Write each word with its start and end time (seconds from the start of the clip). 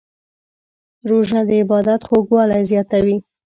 روژه 1.09 1.39
د 1.47 1.49
عبادت 1.61 2.01
خوږوالی 2.07 2.61
زیاتوي. 2.71 3.17